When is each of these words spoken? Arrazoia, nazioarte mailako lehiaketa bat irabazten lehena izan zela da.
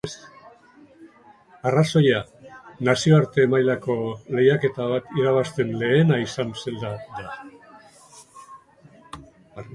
Arrazoia, 1.71 2.21
nazioarte 2.89 3.45
mailako 3.51 3.97
lehiaketa 4.37 4.89
bat 4.95 5.13
irabazten 5.21 5.71
lehena 5.83 6.19
izan 6.25 6.51
zela 6.65 6.95
da. 7.21 7.39